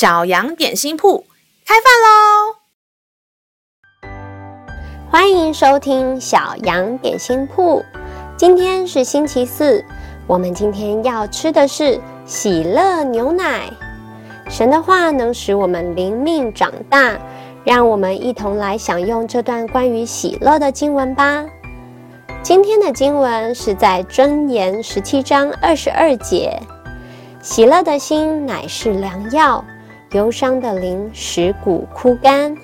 [0.00, 1.26] 小羊点心铺
[1.66, 2.56] 开饭喽！
[5.10, 7.84] 欢迎收听小羊点心铺。
[8.34, 9.84] 今天是星期四，
[10.26, 13.70] 我们今天要吃的是喜乐牛奶。
[14.48, 17.18] 神的话能使我们灵命长大，
[17.62, 21.44] 让我们一同来享用这段关于喜乐的经文吧。
[22.42, 26.58] 今天的经文是在箴言十七章二十二节
[27.44, 29.62] ：“喜乐的心乃是良药，
[30.12, 32.56] 忧伤的灵使骨枯干。”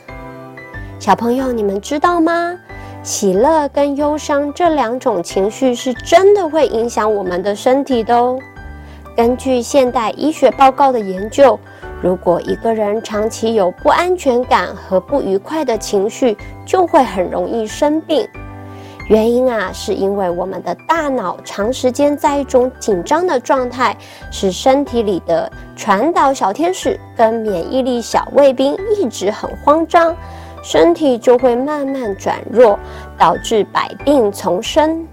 [0.98, 2.58] 小朋友，你们知道吗？
[3.02, 8.36] 喜乐跟忧伤这两种情绪是真的会影响我们的身体的哦。
[9.14, 11.58] 根据现代医学报告的研究，
[12.02, 18.28] 如果一个人长期有不安全感和不愉快的情绪，就会很容易生病。
[19.08, 23.96] 原因啊，是因为我们的大脑长时间在一种紧张的状态，
[24.32, 30.14] 使身体里的传导小天使跟免疫力小卫兵一直很慌张，
[30.60, 32.76] 身体就会慢慢转弱，
[33.16, 35.06] 导致百病丛生。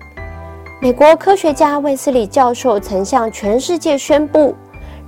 [0.81, 4.55] 美国科学家卫斯理教授曾向全世界宣布。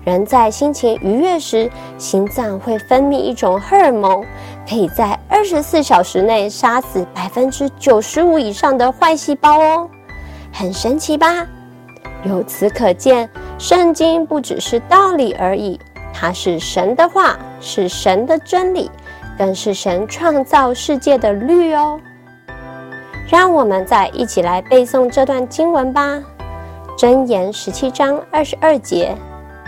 [0.06, 4.24] 人在心情愉悦时，心脏会分泌一种荷尔蒙，
[4.70, 9.90] 可以在二十四小时内杀死百分之九十五以上的坏细胞哦，
[10.54, 11.46] 很神奇吧？
[12.24, 15.80] 由此可见，圣经不只是道理而已，
[16.14, 18.92] 它是神的话，是神的真理，
[19.40, 22.00] 更是神创造世界的律哦。
[23.28, 26.16] 让我们再一起来背诵这段经文吧，
[26.96, 29.16] 《箴言》十七章二十二节。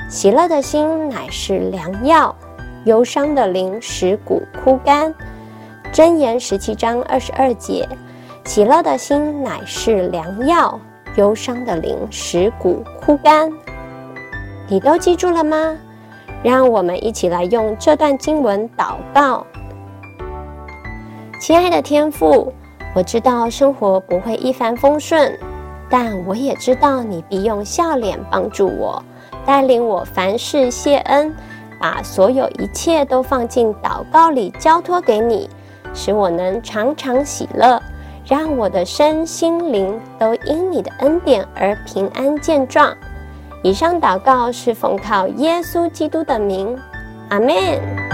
[0.10, 2.34] 喜乐的心乃是良药，
[2.86, 5.14] 忧伤的灵使骨枯干。
[5.92, 7.86] 箴言十七章二十二节：
[8.46, 10.80] 喜乐的心乃是良药，
[11.18, 13.52] 忧伤的灵使骨枯干。
[14.70, 15.76] 你都记住了吗？
[16.42, 19.46] 让我们一起来用这段经文祷告。
[21.42, 22.54] 亲爱的天父，
[22.96, 25.38] 我知道生活不会一帆风顺，
[25.90, 29.04] 但我也知道你必用笑脸帮助我。
[29.48, 31.34] 带领我凡事谢恩，
[31.80, 35.50] 把所有一切都放进祷告里交托给你，
[35.94, 37.82] 使我能常常喜乐，
[38.26, 42.94] 让我的身心灵都因你的恩典而平安健壮。
[43.64, 46.78] 以上祷告是奉靠耶稣基督的名，
[47.30, 48.07] 阿门。